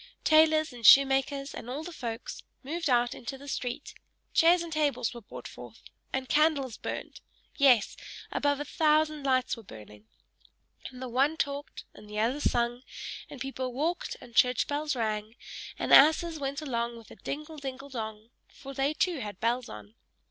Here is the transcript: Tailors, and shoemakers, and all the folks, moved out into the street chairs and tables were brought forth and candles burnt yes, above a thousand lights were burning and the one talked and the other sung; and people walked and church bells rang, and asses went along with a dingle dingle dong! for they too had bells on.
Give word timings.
Tailors, 0.23 0.73
and 0.73 0.83
shoemakers, 0.83 1.53
and 1.53 1.69
all 1.69 1.83
the 1.83 1.91
folks, 1.91 2.41
moved 2.63 2.89
out 2.89 3.13
into 3.13 3.37
the 3.37 3.47
street 3.47 3.93
chairs 4.33 4.63
and 4.63 4.73
tables 4.73 5.13
were 5.13 5.21
brought 5.21 5.47
forth 5.47 5.83
and 6.11 6.27
candles 6.27 6.75
burnt 6.75 7.21
yes, 7.55 7.95
above 8.31 8.59
a 8.59 8.65
thousand 8.65 9.21
lights 9.23 9.55
were 9.55 9.61
burning 9.61 10.07
and 10.89 11.03
the 11.03 11.07
one 11.07 11.37
talked 11.37 11.83
and 11.93 12.09
the 12.09 12.17
other 12.17 12.39
sung; 12.39 12.81
and 13.29 13.39
people 13.41 13.73
walked 13.73 14.17
and 14.19 14.35
church 14.35 14.65
bells 14.65 14.95
rang, 14.95 15.35
and 15.77 15.93
asses 15.93 16.39
went 16.39 16.63
along 16.63 16.97
with 16.97 17.11
a 17.11 17.15
dingle 17.17 17.57
dingle 17.59 17.89
dong! 17.89 18.31
for 18.47 18.73
they 18.73 18.95
too 18.95 19.19
had 19.19 19.39
bells 19.39 19.69
on. 19.69 19.93